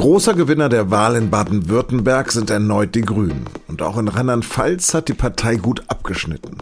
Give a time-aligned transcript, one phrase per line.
[0.00, 3.44] Großer Gewinner der Wahl in Baden-Württemberg sind erneut die Grünen.
[3.68, 6.56] Und auch in Rheinland-Pfalz hat die Partei gut abgeschnitten.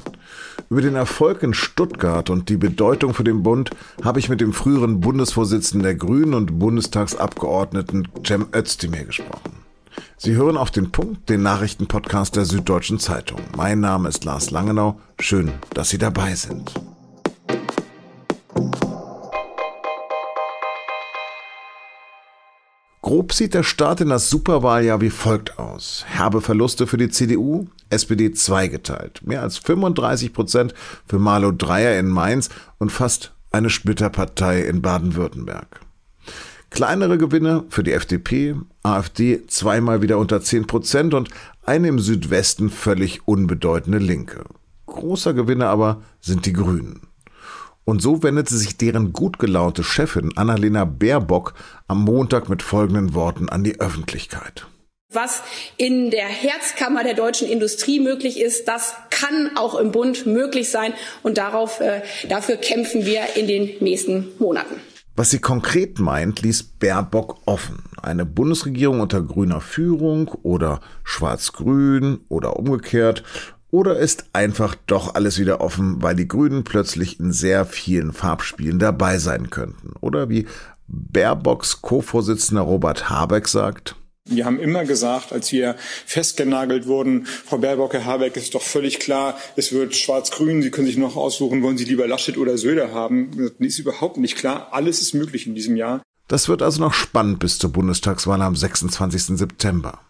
[0.68, 3.70] Über den Erfolg in Stuttgart und die Bedeutung für den Bund
[4.02, 9.52] habe ich mit dem früheren Bundesvorsitzenden der Grünen und Bundestagsabgeordneten Cem Özdemir gesprochen.
[10.16, 13.38] Sie hören auf den Punkt den Nachrichtenpodcast der Süddeutschen Zeitung.
[13.56, 14.98] Mein Name ist Lars Langenau.
[15.20, 16.72] Schön, dass Sie dabei sind.
[23.08, 26.04] Grob sieht der Start in das Superwahljahr wie folgt aus.
[26.06, 29.26] Herbe Verluste für die CDU, SPD zweigeteilt.
[29.26, 30.74] Mehr als 35 Prozent
[31.06, 35.80] für Marlo Dreyer in Mainz und fast eine Splitterpartei in Baden-Württemberg.
[36.68, 41.30] Kleinere Gewinne für die FDP, AfD zweimal wieder unter 10 Prozent und
[41.64, 44.44] eine im Südwesten völlig unbedeutende Linke.
[44.84, 47.07] Großer Gewinner aber sind die Grünen.
[47.88, 51.54] Und so wendete sich deren gut gelaunte Chefin Annalena Baerbock
[51.86, 54.66] am Montag mit folgenden Worten an die Öffentlichkeit.
[55.10, 55.42] Was
[55.78, 60.92] in der Herzkammer der deutschen Industrie möglich ist, das kann auch im Bund möglich sein.
[61.22, 64.74] Und darauf, äh, dafür kämpfen wir in den nächsten Monaten.
[65.16, 67.84] Was sie konkret meint, ließ Baerbock offen.
[68.02, 73.24] Eine Bundesregierung unter grüner Führung oder schwarz-grün oder umgekehrt
[73.70, 78.78] oder ist einfach doch alles wieder offen, weil die Grünen plötzlich in sehr vielen Farbspielen
[78.78, 79.92] dabei sein könnten?
[80.00, 80.46] Oder wie
[80.86, 83.94] Baerbocks Co-Vorsitzender Robert Habeck sagt,
[84.30, 88.98] wir haben immer gesagt, als wir festgenagelt wurden, Frau Baerbock, Herr Habeck, ist doch völlig
[88.98, 92.92] klar, es wird schwarz-grün, Sie können sich noch aussuchen, wollen Sie lieber Laschet oder Söder
[92.92, 93.30] haben.
[93.58, 94.68] Das ist überhaupt nicht klar.
[94.72, 96.02] Alles ist möglich in diesem Jahr.
[96.28, 99.38] Das wird also noch spannend bis zur Bundestagswahl am 26.
[99.38, 100.00] September.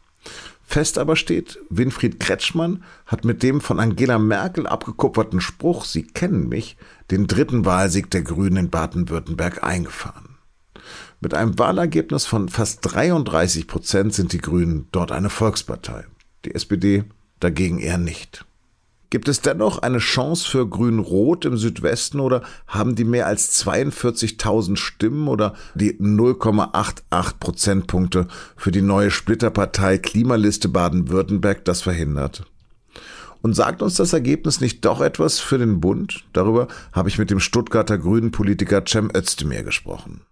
[0.71, 6.47] Fest aber steht, Winfried Kretschmann hat mit dem von Angela Merkel abgekupferten Spruch Sie kennen
[6.51, 6.77] mich
[7.11, 10.37] den dritten Wahlsieg der Grünen in Baden-Württemberg eingefahren.
[11.23, 16.05] Mit einem Wahlergebnis von fast 33 Prozent sind die Grünen dort eine Volkspartei,
[16.45, 17.05] die SPD
[17.41, 18.45] dagegen eher nicht.
[19.11, 24.77] Gibt es dennoch eine Chance für Grün-Rot im Südwesten oder haben die mehr als 42.000
[24.77, 32.45] Stimmen oder die 0,88 Prozentpunkte für die neue Splitterpartei Klimaliste Baden-Württemberg das verhindert?
[33.41, 36.25] Und sagt uns das Ergebnis nicht doch etwas für den Bund?
[36.35, 40.23] Darüber habe ich mit dem Stuttgarter Grünen Politiker Cem Özdemir gesprochen.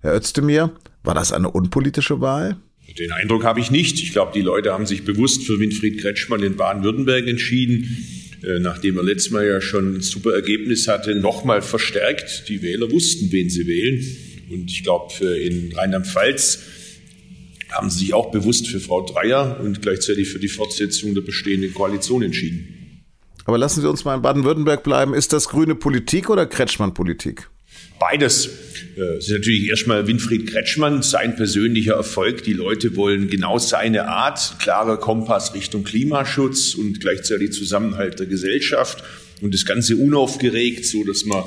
[0.00, 0.72] Herr Özdemir,
[1.04, 2.56] war das eine unpolitische Wahl?
[2.98, 4.02] Den Eindruck habe ich nicht.
[4.02, 8.06] Ich glaube, die Leute haben sich bewusst für Winfried Kretschmann in Baden-Württemberg entschieden,
[8.42, 12.48] äh, nachdem er letztes Mal ja schon ein super Ergebnis hatte, nochmal verstärkt.
[12.48, 14.04] Die Wähler wussten, wen sie wählen.
[14.50, 16.60] Und ich glaube, in Rheinland-Pfalz
[17.70, 21.74] haben sie sich auch bewusst für Frau Dreier und gleichzeitig für die Fortsetzung der bestehenden
[21.74, 23.02] Koalition entschieden.
[23.44, 25.14] Aber lassen Sie uns mal in Baden-Württemberg bleiben.
[25.14, 27.48] Ist das grüne Politik oder Kretschmann-Politik?
[27.98, 28.48] Beides.
[28.96, 32.42] Äh, es ist natürlich erstmal Winfried Kretschmann, sein persönlicher Erfolg.
[32.44, 39.02] Die Leute wollen genau seine Art, klarer Kompass Richtung Klimaschutz und gleichzeitig Zusammenhalt der Gesellschaft
[39.40, 41.44] und das Ganze unaufgeregt, so dass man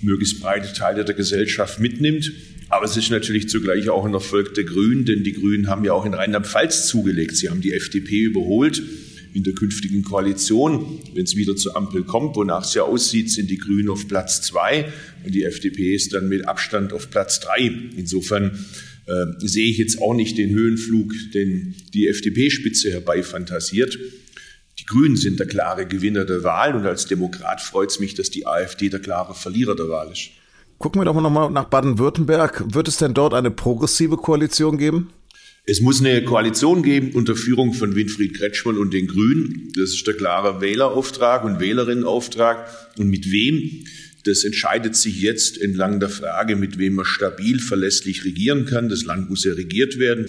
[0.00, 2.32] möglichst breite Teile der Gesellschaft mitnimmt.
[2.68, 5.94] Aber es ist natürlich zugleich auch ein Erfolg der Grünen, denn die Grünen haben ja
[5.94, 7.36] auch in Rheinland-Pfalz zugelegt.
[7.36, 8.82] Sie haben die FDP überholt
[9.38, 13.48] in der künftigen Koalition, wenn es wieder zur Ampel kommt, wonach es ja aussieht, sind
[13.48, 14.92] die Grünen auf Platz zwei
[15.24, 17.70] und die FDP ist dann mit Abstand auf Platz drei.
[17.96, 18.66] Insofern
[19.06, 23.96] äh, sehe ich jetzt auch nicht den Höhenflug, den die FDP-Spitze herbeifantasiert.
[24.80, 28.30] Die Grünen sind der klare Gewinner der Wahl und als Demokrat freut es mich, dass
[28.30, 30.30] die AfD der klare Verlierer der Wahl ist.
[30.78, 32.74] Gucken wir doch mal nochmal nach Baden-Württemberg.
[32.74, 35.10] Wird es denn dort eine progressive Koalition geben?
[35.70, 39.70] Es muss eine Koalition geben unter Führung von Winfried Kretschmann und den Grünen.
[39.76, 42.66] Das ist der klare Wählerauftrag und Wählerinnenauftrag.
[42.96, 43.84] Und mit wem?
[44.24, 48.88] Das entscheidet sich jetzt entlang der Frage, mit wem man stabil, verlässlich regieren kann.
[48.88, 50.26] Das Land muss ja regiert werden.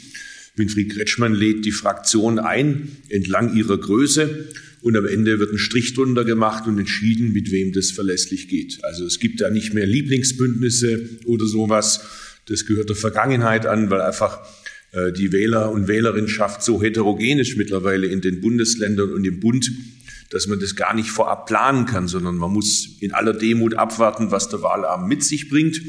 [0.58, 4.50] Winfried Kretschmann lädt die Fraktion ein, entlang ihrer Größe.
[4.82, 8.84] Und am Ende wird ein Strich drunter gemacht und entschieden, mit wem das verlässlich geht.
[8.84, 12.02] Also es gibt da nicht mehr Lieblingsbündnisse oder sowas.
[12.48, 14.40] Das gehört der Vergangenheit an, weil einfach
[14.94, 19.72] die Wähler- und Wählerinschaft so heterogen ist mittlerweile in den Bundesländern und im Bund,
[20.32, 24.32] dass man das gar nicht vorab planen kann, sondern man muss in aller Demut abwarten,
[24.32, 25.82] was der Wahlabend mit sich bringt.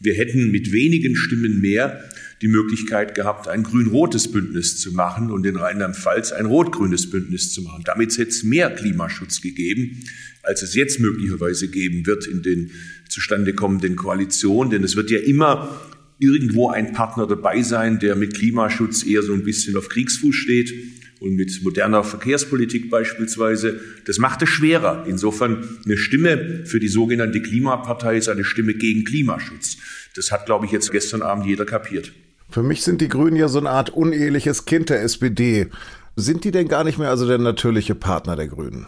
[0.00, 2.04] Wir hätten mit wenigen Stimmen mehr
[2.42, 7.62] die Möglichkeit gehabt, ein grün-rotes Bündnis zu machen und in Rheinland-Pfalz ein rot-grünes Bündnis zu
[7.62, 7.82] machen.
[7.84, 10.04] Damit hätte es mehr Klimaschutz gegeben,
[10.42, 12.70] als es jetzt möglicherweise geben wird in den
[13.08, 14.70] zustande kommenden Koalitionen.
[14.70, 15.80] Denn es wird ja immer
[16.18, 20.72] irgendwo ein Partner dabei sein, der mit Klimaschutz eher so ein bisschen auf Kriegsfuß steht
[21.20, 23.80] und mit moderner Verkehrspolitik beispielsweise.
[24.04, 25.04] Das macht es schwerer.
[25.08, 29.78] Insofern eine Stimme für die sogenannte Klimapartei ist eine Stimme gegen Klimaschutz.
[30.14, 32.12] Das hat, glaube ich, jetzt gestern Abend jeder kapiert.
[32.50, 35.68] Für mich sind die Grünen ja so eine Art uneheliches Kind der SPD.
[36.14, 38.86] Sind die denn gar nicht mehr also der natürliche Partner der Grünen?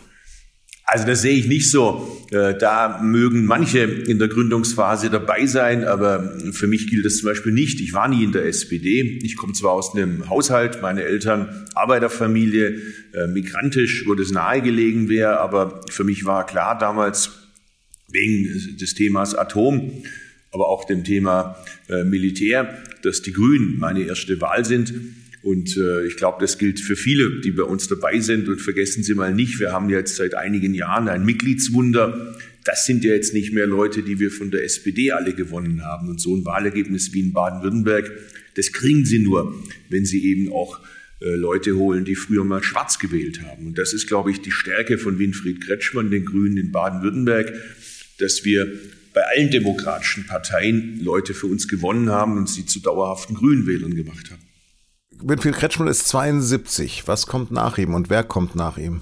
[0.96, 2.24] Also das sehe ich nicht so.
[2.30, 7.26] Äh, da mögen manche in der Gründungsphase dabei sein, aber für mich gilt das zum
[7.26, 7.82] Beispiel nicht.
[7.82, 9.20] Ich war nie in der SPD.
[9.22, 12.80] Ich komme zwar aus einem Haushalt, meine Eltern Arbeiterfamilie,
[13.12, 17.32] äh, migrantisch, wo das nahegelegen wäre, aber für mich war klar damals
[18.08, 20.02] wegen des Themas Atom,
[20.50, 21.56] aber auch dem Thema
[21.90, 24.94] äh, Militär, dass die Grünen meine erste Wahl sind.
[25.46, 28.48] Und äh, ich glaube, das gilt für viele, die bei uns dabei sind.
[28.48, 32.34] Und vergessen Sie mal nicht, wir haben jetzt seit einigen Jahren ein Mitgliedswunder.
[32.64, 36.08] Das sind ja jetzt nicht mehr Leute, die wir von der SPD alle gewonnen haben.
[36.08, 38.10] Und so ein Wahlergebnis wie in Baden-Württemberg,
[38.56, 39.54] das kriegen Sie nur,
[39.88, 40.80] wenn Sie eben auch
[41.20, 43.68] äh, Leute holen, die früher mal schwarz gewählt haben.
[43.68, 47.52] Und das ist, glaube ich, die Stärke von Winfried Kretschmann, den Grünen in Baden-Württemberg,
[48.18, 48.66] dass wir
[49.14, 54.32] bei allen demokratischen Parteien Leute für uns gewonnen haben und sie zu dauerhaften Grünwählern gemacht
[54.32, 54.42] haben.
[55.22, 57.04] Winfried Kretschmann ist 72.
[57.06, 59.00] Was kommt nach ihm und wer kommt nach ihm?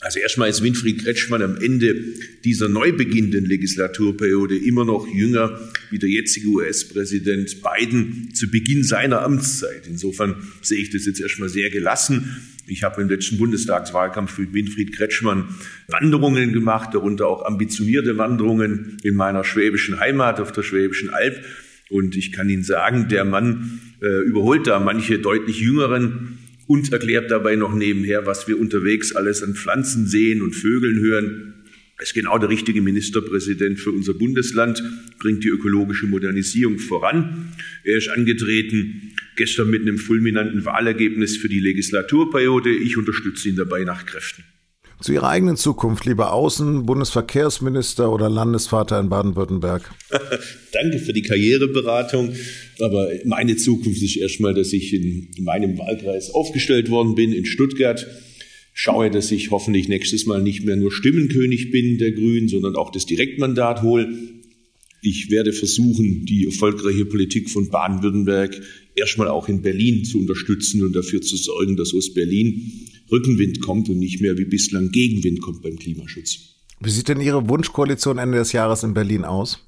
[0.00, 1.96] Also erstmal ist Winfried Kretschmann am Ende
[2.44, 5.58] dieser neu beginnenden Legislaturperiode immer noch jünger
[5.90, 9.86] wie der jetzige US-Präsident Biden zu Beginn seiner Amtszeit.
[9.86, 12.42] Insofern sehe ich das jetzt erstmal sehr gelassen.
[12.68, 15.48] Ich habe im letzten Bundestagswahlkampf mit Winfried Kretschmann
[15.88, 21.42] Wanderungen gemacht, darunter auch ambitionierte Wanderungen in meiner schwäbischen Heimat auf der Schwäbischen Alb.
[21.88, 27.30] Und ich kann Ihnen sagen, der Mann äh, überholt da manche deutlich jüngeren und erklärt
[27.30, 31.54] dabei noch nebenher, was wir unterwegs alles an Pflanzen sehen und Vögeln hören.
[31.98, 34.82] Er ist genau der richtige Ministerpräsident für unser Bundesland,
[35.18, 37.52] bringt die ökologische Modernisierung voran.
[37.84, 42.70] Er ist angetreten gestern mit einem fulminanten Wahlergebnis für die Legislaturperiode.
[42.70, 44.44] Ich unterstütze ihn dabei nach Kräften.
[45.00, 49.94] Zu Ihrer eigenen Zukunft, lieber Außen-, Bundesverkehrsminister oder Landesvater in Baden-Württemberg?
[50.72, 52.32] Danke für die Karriereberatung.
[52.80, 58.06] Aber meine Zukunft ist erstmal, dass ich in meinem Wahlkreis aufgestellt worden bin, in Stuttgart.
[58.72, 62.90] Schaue, dass ich hoffentlich nächstes Mal nicht mehr nur Stimmenkönig bin der Grünen, sondern auch
[62.90, 64.08] das Direktmandat hole.
[65.02, 68.60] Ich werde versuchen, die erfolgreiche Politik von Baden-Württemberg
[68.94, 73.88] erstmal auch in Berlin zu unterstützen und dafür zu sorgen, dass aus Berlin Rückenwind kommt
[73.88, 76.56] und nicht mehr wie bislang Gegenwind kommt beim Klimaschutz.
[76.80, 79.66] Wie sieht denn Ihre Wunschkoalition Ende des Jahres in Berlin aus?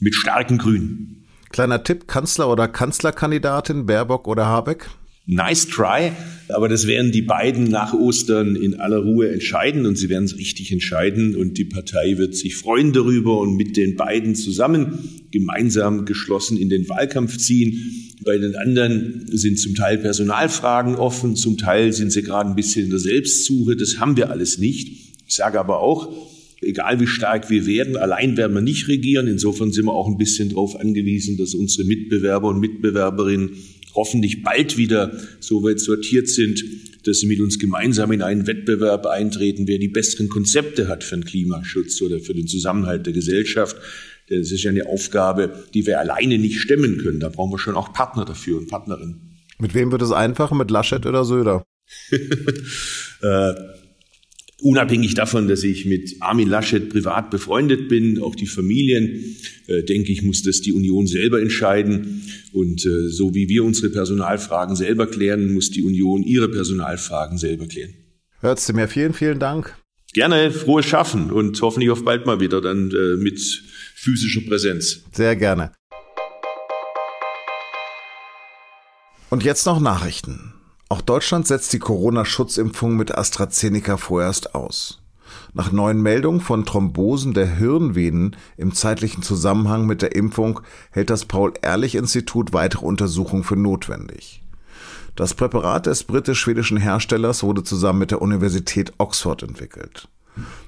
[0.00, 1.24] Mit starken Grünen.
[1.50, 4.90] Kleiner Tipp, Kanzler oder Kanzlerkandidatin, Baerbock oder Habeck?
[5.30, 6.12] Nice try,
[6.48, 10.38] aber das werden die beiden nach Ostern in aller Ruhe entscheiden und sie werden es
[10.38, 16.06] richtig entscheiden und die Partei wird sich freuen darüber und mit den beiden zusammen gemeinsam
[16.06, 18.07] geschlossen in den Wahlkampf ziehen.
[18.24, 22.84] Bei den anderen sind zum Teil Personalfragen offen, zum Teil sind sie gerade ein bisschen
[22.84, 23.76] in der Selbstsuche.
[23.76, 24.88] Das haben wir alles nicht.
[25.26, 26.12] Ich sage aber auch,
[26.60, 29.28] egal wie stark wir werden, allein werden wir nicht regieren.
[29.28, 33.50] Insofern sind wir auch ein bisschen darauf angewiesen, dass unsere Mitbewerber und Mitbewerberinnen
[33.94, 36.64] hoffentlich bald wieder so weit sortiert sind,
[37.04, 41.16] dass sie mit uns gemeinsam in einen Wettbewerb eintreten, wer die besseren Konzepte hat für
[41.16, 43.76] den Klimaschutz oder für den Zusammenhalt der Gesellschaft.
[44.28, 47.20] Das ist ja eine Aufgabe, die wir alleine nicht stemmen können.
[47.20, 49.38] Da brauchen wir schon auch Partner dafür und Partnerinnen.
[49.58, 50.54] Mit wem wird es einfacher?
[50.54, 51.64] Mit Laschet oder Söder?
[53.22, 53.54] äh,
[54.60, 59.36] unabhängig davon, dass ich mit Armin Laschet privat befreundet bin, auch die Familien,
[59.66, 62.22] äh, denke ich, muss das die Union selber entscheiden.
[62.52, 67.66] Und äh, so wie wir unsere Personalfragen selber klären, muss die Union ihre Personalfragen selber
[67.66, 67.94] klären.
[68.40, 69.76] Hörst du mir vielen, vielen Dank.
[70.14, 73.62] Gerne frohes Schaffen und hoffentlich auf bald mal wieder dann äh, mit
[73.98, 75.02] physischer Präsenz.
[75.12, 75.72] Sehr gerne.
[79.28, 80.54] Und jetzt noch Nachrichten.
[80.88, 85.02] Auch Deutschland setzt die Corona-Schutzimpfung mit AstraZeneca vorerst aus.
[85.52, 91.26] Nach neuen Meldungen von Thrombosen der Hirnvenen im zeitlichen Zusammenhang mit der Impfung hält das
[91.26, 94.42] Paul-Ehrlich-Institut weitere Untersuchungen für notwendig.
[95.16, 100.08] Das Präparat des britisch-schwedischen Herstellers wurde zusammen mit der Universität Oxford entwickelt.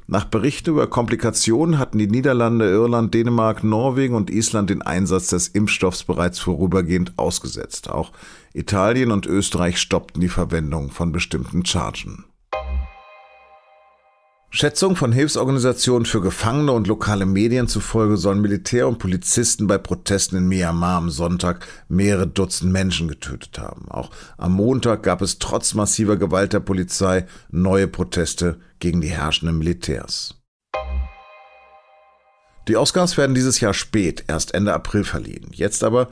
[0.07, 5.49] Nach Berichten über Komplikationen hatten die Niederlande, Irland, Dänemark, Norwegen und Island den Einsatz des
[5.49, 7.89] Impfstoffs bereits vorübergehend ausgesetzt.
[7.89, 8.12] Auch
[8.53, 12.25] Italien und Österreich stoppten die Verwendung von bestimmten Chargen.
[14.52, 20.38] Schätzungen von Hilfsorganisationen für Gefangene und lokale Medien zufolge sollen Militär und Polizisten bei Protesten
[20.38, 23.88] in Myanmar am Sonntag mehrere Dutzend Menschen getötet haben.
[23.88, 29.57] Auch am Montag gab es trotz massiver Gewalt der Polizei neue Proteste gegen die herrschenden
[29.57, 30.35] Militärs.
[32.66, 35.49] Die Oscars werden dieses Jahr spät, erst Ende April verliehen.
[35.52, 36.09] Jetzt aber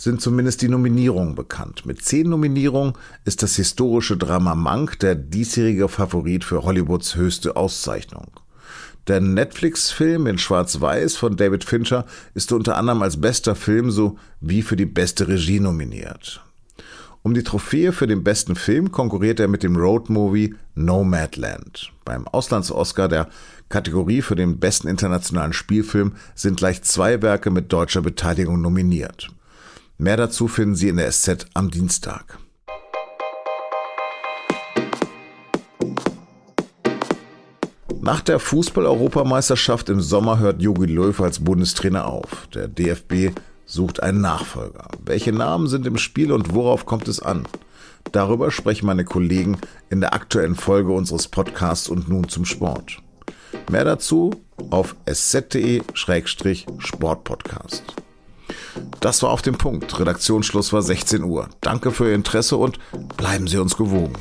[0.00, 1.84] sind zumindest die Nominierungen bekannt.
[1.84, 2.94] Mit zehn Nominierungen
[3.26, 8.28] ist das historische Drama Monk der diesjährige Favorit für Hollywoods höchste Auszeichnung.
[9.08, 14.76] Der Netflix-Film in Schwarz-Weiß von David Fincher ist unter anderem als bester Film sowie für
[14.76, 16.42] die beste Regie nominiert.
[17.22, 21.92] Um die Trophäe für den besten Film konkurriert er mit dem Roadmovie Nomadland.
[22.06, 23.28] Beim Auslands-Oscar der
[23.68, 29.30] Kategorie für den besten internationalen Spielfilm sind gleich zwei Werke mit deutscher Beteiligung nominiert.
[30.00, 32.38] Mehr dazu finden Sie in der SZ am Dienstag.
[38.00, 42.48] Nach der Fußball-Europameisterschaft im Sommer hört Jogi Löw als Bundestrainer auf.
[42.54, 44.88] Der DFB sucht einen Nachfolger.
[45.04, 47.46] Welche Namen sind im Spiel und worauf kommt es an?
[48.10, 49.58] Darüber sprechen meine Kollegen
[49.90, 53.02] in der aktuellen Folge unseres Podcasts und nun zum Sport.
[53.70, 54.30] Mehr dazu
[54.70, 57.82] auf sz.de-sportpodcast.
[59.00, 59.98] Das war auf dem Punkt.
[59.98, 61.48] Redaktionsschluss war 16 Uhr.
[61.60, 62.78] Danke für Ihr Interesse und
[63.16, 64.12] bleiben Sie uns gewogen.